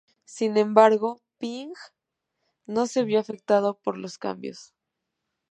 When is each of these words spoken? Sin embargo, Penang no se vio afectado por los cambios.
Sin 0.25 0.57
embargo, 0.57 1.21
Penang 1.37 1.73
no 2.65 2.87
se 2.87 3.03
vio 3.03 3.19
afectado 3.19 3.77
por 3.83 3.99
los 3.99 4.17
cambios. 4.17 4.73